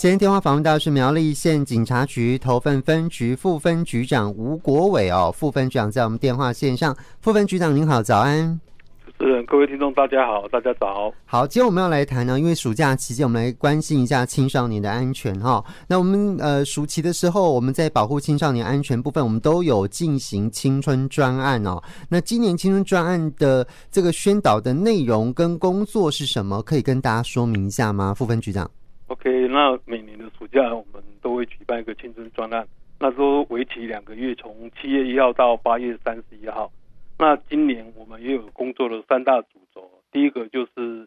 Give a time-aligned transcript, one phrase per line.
[0.00, 8.58] 今天电话访问到是苗栗县警察局头份分局副分局长吴国伟哦，副分局长在我们电话线上，副分局长您好，早安。
[9.18, 11.12] 嗯，各位听众大家好，大家早。
[11.26, 15.62] 好，今天我们要来谈呢，因为暑假期间，我们来关心一下青少年的安全哈。
[15.86, 21.78] 那我们呃暑期的时候，我们在保护青少年安全部分，我们都有进行青春专案哦。
[22.08, 26.62] 那今年青春专案的这个宣导的内容跟工作是什么？
[26.62, 28.14] 可以跟大家说明一下吗？
[28.14, 28.70] 副分局长。
[29.20, 32.66] OK，那每年的暑假我们都会举办一个青春专案，
[32.98, 36.72] 那时候为期两个月，从七月一号到八月三十一号。
[37.18, 41.06] 那今年我们也有工作的三大主轴，第一个就是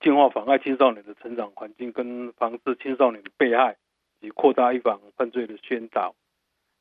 [0.00, 3.76] 净化妨碍青少年的成长环境，跟防治青少年的被害，
[4.20, 6.16] 以及扩大预防犯罪的宣导。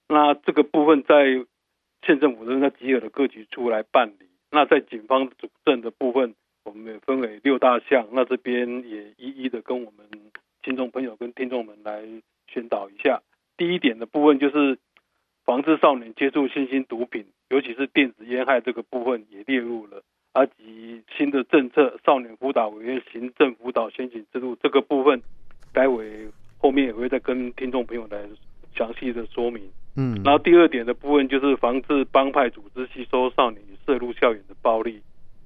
[0.09, 1.25] 那这个部分在
[2.07, 4.25] 县政府正在集合的各局处来办理。
[4.49, 8.07] 那在警方主政的部分，我们也分为六大项。
[8.13, 10.07] 那这边也一一的跟我们。
[10.65, 12.01] 听众朋友跟听众们来
[12.47, 13.21] 宣导一下，
[13.55, 14.79] 第一点的部分就是
[15.45, 20.01] 防治少年接触新型毒品，尤其是电子烟害这个部分也列入了，
[20.33, 25.21] 而及新的政策少年辅导委员行政辅导先行制度这个部分，
[25.71, 28.27] 待会后面也会再跟听众朋友来
[28.75, 29.61] 详细的说明。
[29.95, 34.99] 嗯，然后第二点的部分就是防治帮派组织吸收少年与涉入校园的暴力，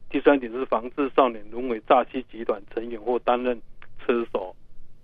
[0.09, 3.61] 第三点是防治少年沦为诈欺集团成员或担任
[3.99, 4.55] 车手。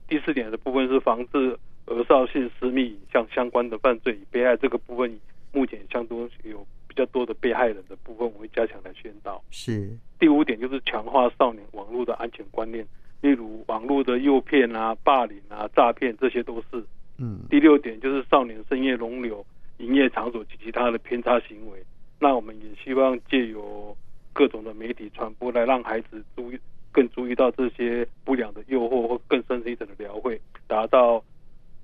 [0.07, 5.19] 第四点的部分是防治儿少性私密影像相关的犯罪与被害，这个部分
[5.51, 9.43] 目前相当有比较多的被害人的部分，我会加强来宣导。
[9.49, 9.89] 是。
[10.19, 12.85] 第五点就是强化少年网络的安全观念，
[13.21, 16.83] 例如网络的诱骗啊、霸凌啊、诈骗，这些都是。
[17.17, 17.39] 嗯。
[17.49, 19.43] 第六点就是少年深夜容留
[19.77, 21.83] 营业场所及其他的偏差行为，
[22.19, 23.97] 那我们也希望借由
[24.33, 26.59] 各种的媒体传播来让孩子注意。
[26.91, 31.21] 更注意到这些不良的诱惑，或更深一层的描绘，达到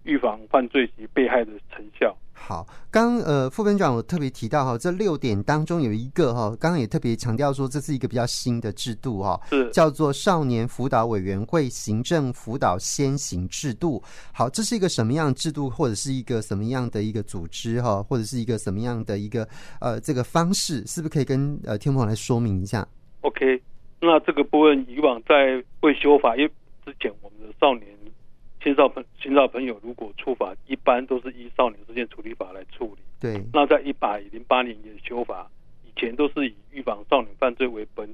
[0.05, 2.15] 预防犯罪及被害的成效。
[2.33, 14.01] 好，刚呃副分局长我特别提到哈，这六点当中有一个哈，刚刚也特别强调说，这是一个比较新的制度哈，是叫做少年辅导委员会行政辅导先行制度。
[14.33, 19.47] 好，这是一个什么样的制度，或者是一个什么样的一个组织哈，或者是一个什么样的一个
[19.79, 22.87] 呃这个方式，是不是可以跟呃天鹏来说明一下
[23.21, 23.61] ？OK。
[24.03, 26.51] 那这个部分以往在未修法，因为
[26.83, 27.85] 之前我们的少年、
[28.63, 33.01] 青少朋、青少朋友如果触法，一般都是依少年事件处理法来处理。
[33.19, 33.43] 对。
[33.53, 35.49] 那在一百零八年也修法，
[35.83, 38.07] 以前都是以预防少年犯罪为本。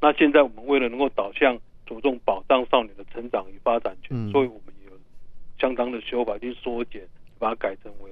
[0.00, 4.92] 那现在我们为了能够导向着重保障少年的成长与发展权，嗯、所以我们有
[5.58, 7.02] 相当的修法去缩减，
[7.38, 8.10] 把它改成为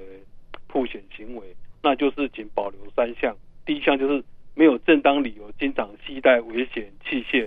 [0.67, 1.55] 破险行为。
[1.83, 4.23] 那就是仅保留三项，第一项就是。
[4.59, 7.47] 没有正当理由经常携带危险器械，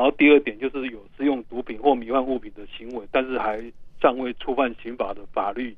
[0.00, 3.62] 然后第二点就是有使用毒品或迷幻物品的行为，但是还
[4.00, 5.76] 尚未触犯刑法的法律。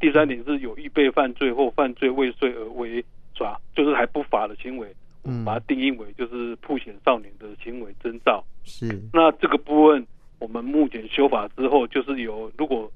[0.00, 3.04] 第三点是有预备犯罪或犯罪未遂而为
[3.34, 4.88] 耍，就是还不法的行为，
[5.24, 8.42] 嗯把它定义为就是曝险少年的行为征兆。
[8.64, 8.98] 是。
[9.12, 10.06] 那这个部分
[10.38, 12.90] 我们目前修法之后，就是由如果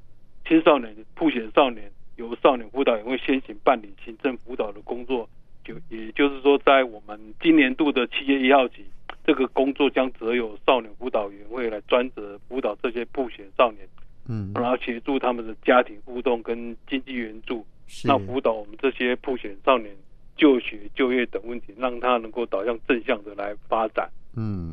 [0.48, 5.28] 青少年曝险少年由少年辅导员会先行办理行政辅导的工作。
[5.62, 8.85] 就也就是说，在我们今年度的七月一号起，
[9.26, 13.84] 这个工作将责由少年辅导员会来专责辅导这些不选少年，
[14.26, 17.66] 嗯，然后协助他们的家庭互动跟经济援助，
[18.04, 19.92] 那辅导我们这些不选少年
[20.36, 24.08] 就学、就业等问题，让他能够导向正向的来发展。
[24.36, 24.72] 嗯，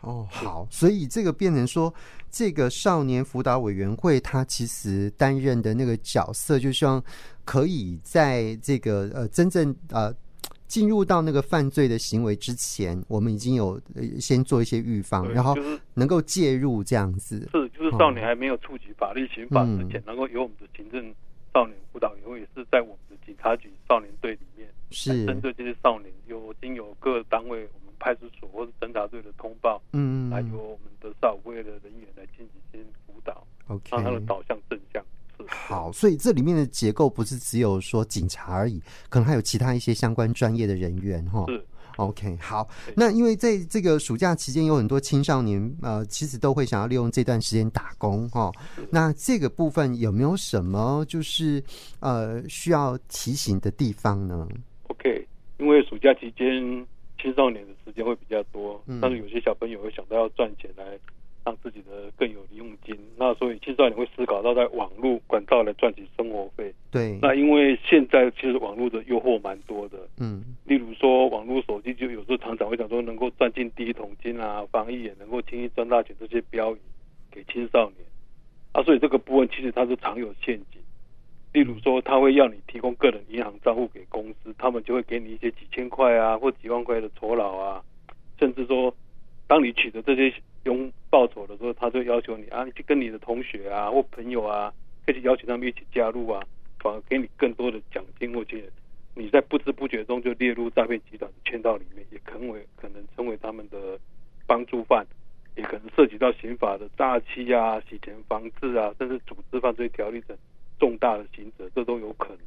[0.00, 1.94] 哦，好，所以这个变成说，
[2.28, 7.00] 这个少年辅导委员会他其实担任的那个角色，就希望
[7.44, 10.12] 可以在这个呃真正呃。
[10.72, 13.78] 进入到那个犯罪的行为之前，我们已经有
[14.18, 15.54] 先做一些预防，然后
[15.92, 17.46] 能够介入这样子。
[17.52, 21.14] 是，就是少年还没有触及法律刑法之前，嗯、能够由我们的行政
[21.52, 35.04] 少年辅导员，会也是在我们的警察局少年队里面，是针对这些少年，有经由各单位，我们派出所或者侦查队的通报，嗯，来由我们的少辅会的人员来进行辅导，OK，让他的导向正向。
[35.48, 41.44] 好，所以这里面的结构不是只有说警察而已，可能还有其他一些相关专业的人员哈。
[41.48, 41.64] 是
[41.96, 42.68] ，OK，好。
[42.96, 48.50] 那因为在这个暑假期间，有很多青少年呃，其实都会想要利用这段时间打工哈。
[48.90, 51.62] 那这个部分有没有什么就是
[52.00, 54.48] 呃需要提醒的地方呢
[54.88, 55.26] ？OK，
[55.58, 56.46] 因为暑假期间
[57.20, 60.84] 青少年的时间会比较多，嗯，但是有些小朋友会想到要赚钱来。
[61.44, 66.72] 让自己的更有零用金，那所以青少年会思考到在网络管道来赚取生活费。
[66.90, 76.78] 对，那因为现在其实网络的诱惑蛮多的，嗯，例如说网络手机就有时候常常会讲说能够赚进第一桶金啊，防疫也能够轻易赚大钱这些标语
[77.30, 78.06] 给青少年。
[78.72, 80.80] 啊，所以这个部分其实它是常有陷阱。
[81.52, 87.82] 例如说，他会要你提供个人银行账户给公司，他们就会给你一些几千块啊，或几万块的酬劳啊，
[88.38, 88.94] 甚至说，
[89.46, 90.32] 当你取得这些
[90.64, 94.72] 佣报酬的时候，他就要求你啊，你去跟你的同学啊或朋友啊，
[95.06, 96.42] 可以去邀请他们一起加入啊，
[96.78, 98.56] 反而给你更多的奖金，或者
[99.14, 103.98] 你在不知不觉中就列入诈骗集团的圈套里面，也可能为可能成为他们的
[104.46, 105.06] 帮助犯，
[105.56, 110.36] 也可能涉及到刑法的诈欺啊、洗钱防治啊，甚至组织犯罪条例等。
[110.78, 112.38] 重大的刑责，这都有可能。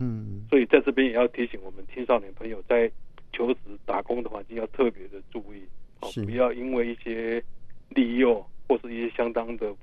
[0.00, 2.90] 嗯，所以在这边也要提醒我们青少年朋友，在
[3.32, 5.62] 求职、打工的环境要特别的注意，
[6.00, 7.40] 哦，不要因为一些
[7.94, 9.74] 利诱或是一些相当的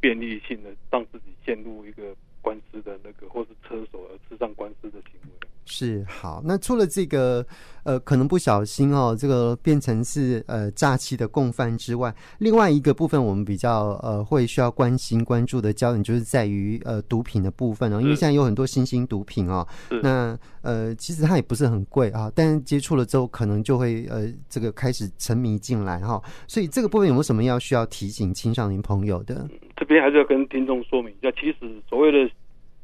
[0.00, 5.48] 便利性的，让自己陷入一个官司的那个，或是车手而吃上官司的行为。
[5.68, 7.46] 是好，那除了这个
[7.84, 19.66] 呃，可能不小心哦，这个变成是呃诈欺的共犯之外，另外一个部分我们比较呃会需要关心关注的焦点，就是在于呃毒品的部分哦，因为现在有很多新兴毒品哦，
[20.02, 29.34] 那呃其实它也不是很贵啊，但是接触了之后可能就会呃这个开始沉迷进来哈，所以这个部分有没有什么要需要提醒青少年朋友的？
[29.50, 32.30] 嗯，这边还是要跟听众说明一下，其实所谓的。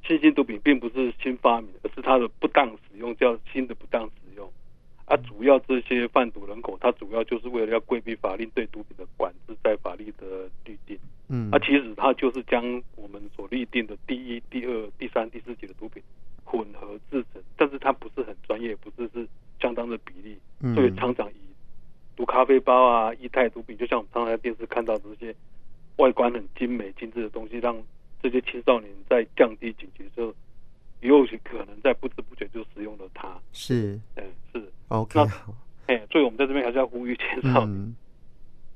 [0.06, 4.50] 新型毒品并不是新发明，而是它的不当使用叫新的不当使用。
[5.06, 10.98] 啊，主要这些贩毒人口，它主要就是为了要规避法令对毒品的管制，在法律的律定。
[11.28, 12.62] 嗯，啊，其实它就是将
[12.96, 16.02] 我们所立定的第一、第二、第三、第四级的毒品
[16.44, 19.26] 混合制成，但是它不是很专业，不是是
[19.60, 21.40] 相当的比例，嗯所以常常以
[22.16, 25.34] 毒咖啡包啊、液态毒品，就像我们常常在电视看到这些
[25.96, 27.74] 外观很精美、精致的东西，让。
[28.24, 30.34] 这些青少年在降低警觉之后，
[31.02, 33.38] 也许可能在不知不觉就使用了它。
[33.52, 34.72] 是，嗯，是。
[34.88, 35.94] OK，那。
[35.94, 37.94] 哎，所以我们在这边还是要呼吁青少年，嗯、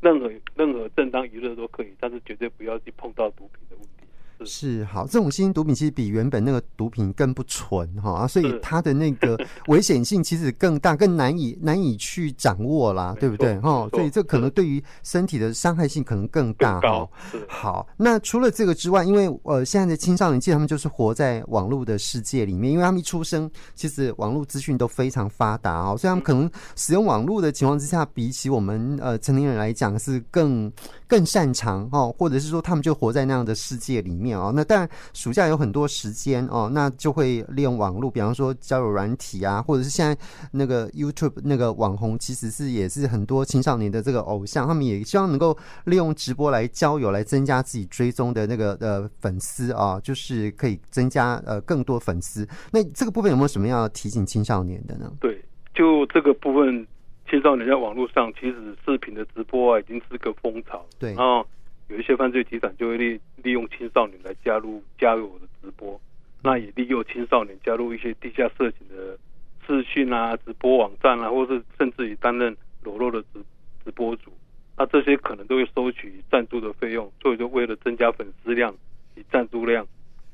[0.03, 3.98] 任何任何正当娱乐都可以，但是绝对不要去碰到毒品的问题。
[4.45, 9.39] 是好，这种新型毒品其实比原本那个毒品更不纯哈，所以它的那个
[9.69, 13.89] 危险性其实更大，更难以难以去掌握啦，对不对哈？
[13.91, 17.09] 所以这可能对于身体的伤害性可能更大哈。
[17.49, 30.73] 好，那除了这个之外，因为呃现在的青少年其实他们就是活在网络的世界里面，因为他们一出生其实网络资讯都非常发达哦，所以他们可能使用网络的情况之下，比起我们呃成年人来讲是更
[31.09, 34.39] 更擅长哦，或者是说他们就活在那样的世界里面。
[34.39, 40.17] 哦，那当然，暑假有很多时间哦，那就会利用网络，比方说交友软体啊，或者是现在
[40.53, 45.57] 那个 YouTube 那个网红，其实是也是很多青少年的这个偶像，他们也希望能够
[45.87, 52.47] 利用直播来交友，来增加自己追踪的那个呃粉丝啊，就是可以增加呃更多粉丝。
[52.71, 55.11] 那这个部分有没有什么要提醒青少年的呢？
[55.21, 55.43] 对，
[55.75, 56.87] 就这个部分，
[57.29, 60.85] 青少年在网络上其实视频的直播啊，已经是个风潮。
[60.99, 61.47] 对，然后。
[61.91, 65.99] 有一些犯罪集团就会利利用青少年来加入加入我的直播，
[66.43, 69.19] 那也利用青少年加入一些地下色情的
[69.67, 73.43] 视讯啊、直播网站啊，或是甚至于担任裸露的直
[73.83, 74.31] 直播主，
[74.77, 78.71] 那这些可能都会收取赞助的费用，所以就为了增加粉丝量
[79.17, 79.87] 以赞助量，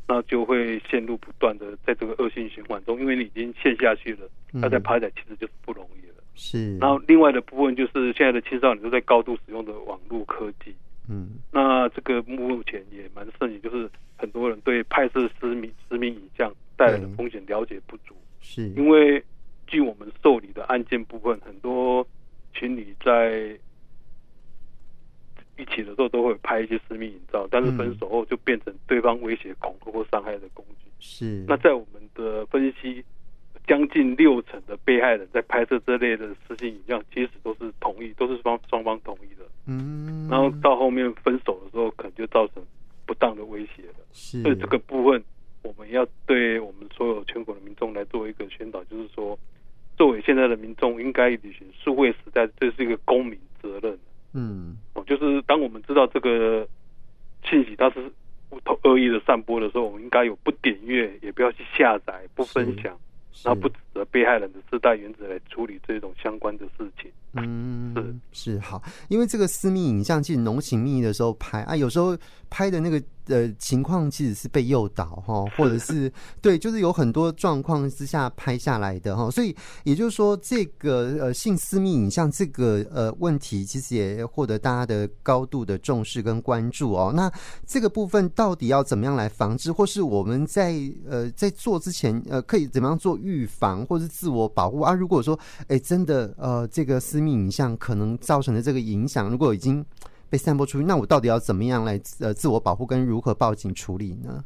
[0.08, 6.03] 那就会陷入不断的在这个恶性循环中，因为你已经陷下去了，那再爬起来其实就是不容易了。
[6.34, 6.76] 是。
[6.78, 10.74] 然后另外的部分就是现在的青少年都在高度使用的网络科技。
[11.08, 19.22] 嗯，那这个目前也蛮盛行，就是很多人对拍摄私密私密影像带来的风险了解不足，是因为
[19.66, 22.06] 据我们受理的案件部分，很多
[22.58, 23.54] 情侣在
[25.58, 30.90] 一起的时候都会拍一些私密影照，但是分手后就变成对方威胁、恐吓或伤害的工具。
[31.00, 33.04] 是，那在我们的分析，
[33.66, 39.44] 将近六成的被害人在拍摄这类的私信影像，其实都是同意，都是双双方同意的。
[39.66, 42.62] 嗯，然后到后面分手的时候，可能就造成
[43.06, 44.04] 不当的威胁了。
[44.12, 45.24] 是，所以这个部分，
[45.62, 49.38] 我们要对我们所有全国的民众来做一个宣导，就是说，
[49.96, 53.98] 作为现在的民众，应该履行数位时代，这是一个公民责任。
[54.34, 56.68] 嗯，哦，就是当我们知道这个
[57.48, 58.12] 信息它是
[58.82, 62.94] 恶意的散播的时候，我们应该有不点阅，也不要去下载，不分享。
[63.42, 67.10] 那不指责被害人的自带原则来处理这种相关的事情。
[67.36, 72.16] 嗯，是是好，因为这个私密影像其实浓情蜜意的时候拍啊，有时候
[72.50, 73.02] 拍的那个。
[73.26, 87.14] 呃，情况其实是被诱导哈， 或者是对，就是有很多状况之下拍下来的哈，所以也就是说，这个呃性私密影像这个呃问题，其实也获得大家的高度的重视跟关注哦。
[87.16, 87.32] 那
[87.66, 90.74] 这个部分到底要怎么样来防治，或是我们在
[91.08, 94.92] 呃在做之前呃可以怎么样做预防，或是自我保护啊？
[94.94, 95.38] 如果说
[95.68, 99.84] 哎真的呃这个私密影像可能造成的这个影响，如果已经
[100.30, 104.44] 被散播出去，那我到底要怎么样来呃自我保护跟如何报警处理呢？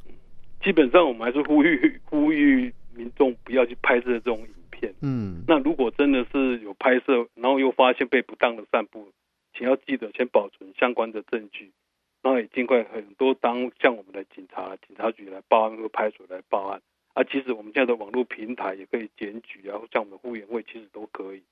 [0.63, 4.93] 基本上我们还是呼吁呼吁民众不要去拍摄这种影片。
[5.01, 9.07] 嗯，那如果真的是有拍摄，然后又发现被不当的散布，
[9.57, 11.71] 请要记得先保存相关的证据，
[12.23, 16.83] 然后也尽快很多当向我们的警察警察局来报案或派出所来报案。
[17.19, 21.43] 啊，其实我们现在的网络平台也可以检举，然后像我们的护员会其实都可以。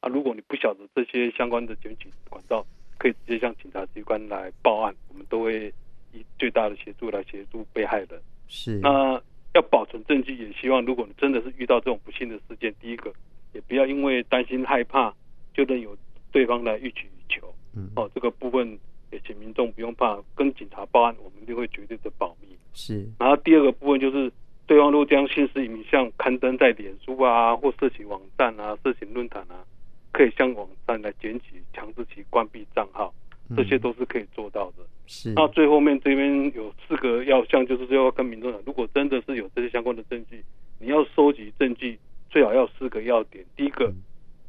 [0.00, 2.66] 啊，如果你不晓得这些相关的检举管道，
[2.98, 5.72] 可以直接向警察机关来报案，我们都会
[6.12, 8.20] 以最大的协助来协助被害人。
[8.48, 8.80] 是。
[8.80, 9.12] 那
[9.54, 13.14] 要保存证据，也希望如果你真的是遇到这种不幸的事件，第一个
[13.52, 15.14] 也不要因为担心害怕，
[15.54, 15.96] 就能有
[16.32, 17.54] 对方来欲取予求。
[17.76, 17.88] 嗯。
[17.94, 18.76] 哦，这个部分
[19.12, 22.48] 也请民众不用怕，跟警察报案，我们一定会绝对的保密。
[22.72, 23.08] 是。
[23.20, 24.28] 然后第二个部分就是。
[24.66, 29.64] 对方若将性私影像刊登在脸书啊，或色情网站啊、色情论坛啊，
[30.12, 33.12] 可以向网站来检举，强制其关闭账号，
[33.56, 34.84] 这些都是可以做到的。
[35.06, 35.32] 是。
[35.34, 40.42] 那最后面这边有四个要项，就是说要跟民众讲，如果真的是有这些相关的证据，
[40.78, 41.98] 你要收集证据，
[42.30, 43.44] 最好要四个要点。
[43.56, 43.92] 第一个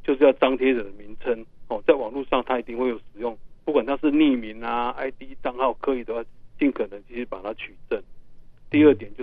[0.04, 6.24] 就是要张贴者的名称哦，在网络上他一定会有使用，不管他是匿名啊、ID 账号，可以的话，
[6.60, 8.02] 尽可能去把它取证。
[8.70, 9.23] 第二点就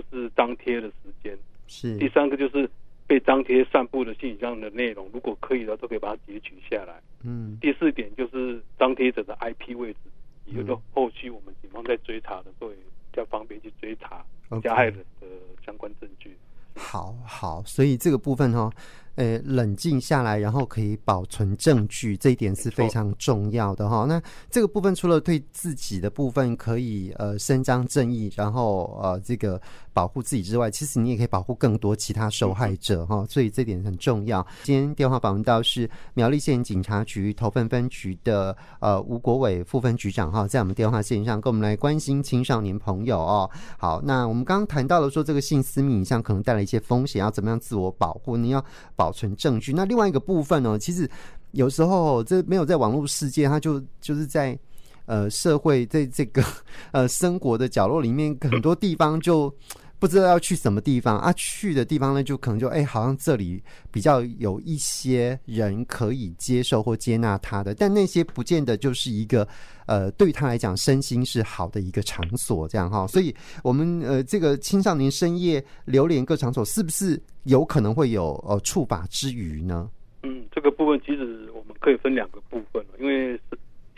[0.71, 1.37] 贴的时间，
[1.67, 1.97] 是。
[1.97, 2.69] 第三个就是
[3.05, 7.01] 被张贴散布的信息上的内容，如果可以的，都可以把它截取下来。
[7.23, 7.57] 嗯。
[7.59, 9.99] 第四点就是张贴者的 IP 位置，
[10.45, 12.75] 以后后期我们警方在追查的时候也
[13.11, 14.25] 比较方便去追查
[14.63, 15.27] 加害人的
[15.65, 16.33] 相关证据。
[16.75, 18.73] 好好，所以这个部分哈、哦。
[19.15, 24.05] 呃，冷静下来，然后可以保存证据，这一点是非常重要的哈。
[24.07, 29.61] 那这个部分除了对自己的部分可以呃伸张正义，然后呃这个
[29.93, 33.25] 保护自己之外，其实你也可以保护更多其他受害者哈。
[33.27, 34.45] 所以这点很重要。
[34.63, 43.49] 今天电话访问到是苗栗县警察局头份分局的呃吴国伟副分局长哈，在我们电话线上跟我们来关心青少年朋友哦。
[43.77, 48.37] 好，那我们刚刚谈到了说这个性私密影像可能带来一些风险，要怎么样自我保护？
[48.37, 48.63] 你要。
[49.01, 49.73] 保存证据。
[49.73, 50.77] 那另外一个部分呢？
[50.77, 51.09] 其实
[51.53, 54.55] 有时候这没有在网络世界，它就就是在
[55.07, 56.43] 呃社会在这个
[56.91, 59.51] 呃生活的角落里面，很多地方就
[60.01, 61.31] 不知道要去什么地方啊。
[61.33, 69.47] 去的地方呢，就可能就哎、好像这里比较有一些人可以接受或接纳他的，但那些不见得就是一个
[69.85, 73.05] 呃对他来讲身心是好的一个场所，这样哈。
[73.05, 77.21] 所以我们呃这个青少年深夜流连各场所，是不是？
[77.45, 79.89] 有可能会有呃触法之余呢？
[80.21, 83.39] 嗯，这个部分其实我们可以分两个部分，因为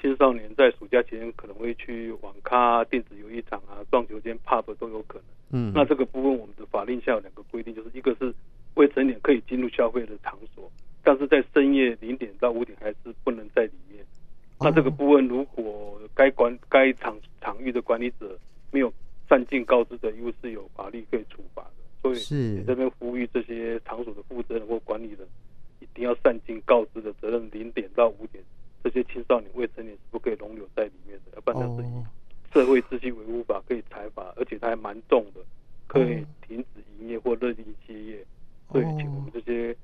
[0.03, 5.23] 青少年在暑假期间可能会去网咖、电子游戏场啊、撞球间、pub 都有可能。
[5.51, 8.33] 嗯，那这个部分我们的法令下有两个规定，就是一个是
[8.73, 10.69] 未成年可以进入消费的场所，
[11.05, 14.05] 但是在深夜零点到五点还是不能在里面。
[14.59, 18.37] 那这个部分如果该管该场场域的管理者
[18.71, 18.91] 没有
[19.29, 21.69] 善尽告知的义务，是有法律可以处罚的。
[22.01, 25.25] 所以，你这边呼吁这些场所的负责人或管理人，
[25.79, 27.49] 一定要善尽告知的责任。
[27.53, 28.43] 零点到五点，
[28.83, 32.03] 这些青少年未成年是不可以容留在里面的，要不然就是以
[32.53, 35.41] 社会秩序维护法可以裁罚，而且它还蛮重的，
[35.87, 38.25] 可以停止营业或勒令歇业。
[38.71, 39.75] 所以，请我们这些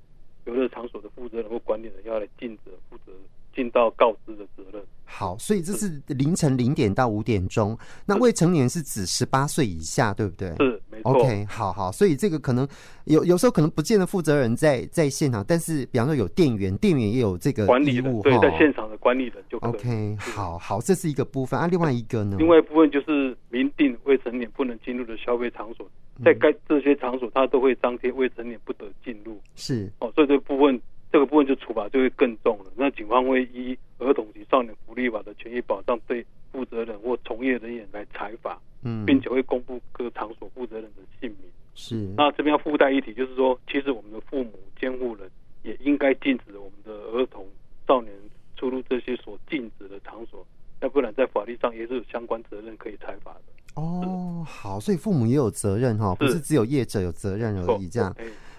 [0.45, 3.11] 游乐场所的负责人或管理人要来尽责负责。
[3.51, 4.81] 尽到告知的责任。
[5.03, 7.77] 好，所以这是凌晨零点到五点钟。
[8.05, 10.55] 那未成年是指十八岁以下，对不对？
[10.57, 11.21] 是，没错。
[11.21, 11.91] OK，好好。
[11.91, 12.67] 所以这个可能
[13.05, 19.69] 有有时候可能不见得负责人在在现场，但是比方说有店员，店员也有这个管理人，对，在现场的管理人就可以。
[19.71, 21.67] OK，好好，这是一个部分啊。
[21.67, 22.37] 另外一个呢？
[22.39, 25.89] 另外一部分就是明定未成年不能进入的消费场所，
[26.23, 29.39] 在该这些场所，他都会张贴未成年不得进入。
[29.55, 30.79] 是哦，所以这部分。
[31.11, 32.65] 这个部分就处罚就会更重了。
[32.75, 41.39] 那警方会依儿童及少年福利法的权益保障，对负责人或从业人员来采罚，嗯，并且会公布各场所负责人的姓名。
[41.79, 41.95] 是。
[42.17, 45.31] 那这边要附带一提，就是说，其实我们的父母监护人
[45.63, 47.47] 也应该禁止我们的儿童
[47.87, 48.13] 少年
[48.57, 50.45] 出入这些所禁止的场所，
[50.81, 53.41] 要不然在法律上也是有相关责任可以裁罚的。
[53.75, 58.13] 哦，好，所以父母也有责任哈，不是只有业者有责任而已，这样。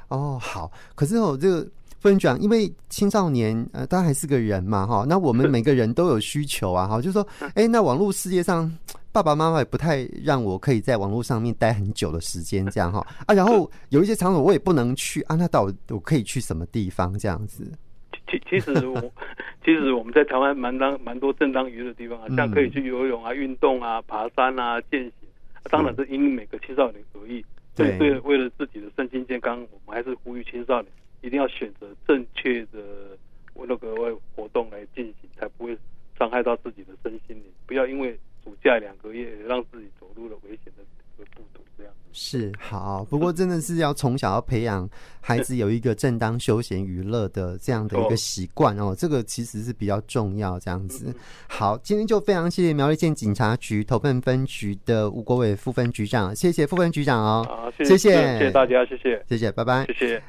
[0.08, 0.72] 哦，好。
[0.94, 1.68] 可是我这个。
[2.00, 8.70] 副分局长，因为青少年呃，他还是个人嘛，哈，那我们 每个人都有需求啊，哈，就是说， 哎，那网络世界上，
[9.12, 17.70] 爸爸妈妈也不太让我可以在网络上面待很久的时间，这样哈，啊，然后 有一些场所我也不能去啊，那到底我可以去什么地方这样子？
[18.30, 18.98] 其其实我
[19.62, 25.12] 其实我们在台湾蛮当蛮多正当娱乐的地方啊，像可以去游泳啊、运动啊、爬山啊、健行，
[25.64, 27.44] 当然是因每个青少年而异。
[27.76, 30.92] 对对，为了自己的身心健康，我们还是呼吁青少年。
[31.22, 33.16] 一定要选择正确的
[33.54, 33.94] 那个
[34.34, 35.76] 活动来进行，才不会
[36.18, 40.82] 伤害到自己的身心灵，不要因为暑假两个月让自己走入了危险的
[41.18, 41.60] 这个步途。
[41.78, 44.86] 这样是好，不过真的是要从小要培养
[45.22, 50.58] 孩子有一个正当休闲娱乐的这样的一个习惯哦，这个其实是比较重要。
[50.58, 51.14] 这样子，
[51.48, 60.22] 好，今天就非常谢谢苗栗县警察局头份分局的吴国伟副分局长，谢谢副分局长哦，好，谢谢，谢谢大家，谢谢，谢谢，拜拜，谢谢。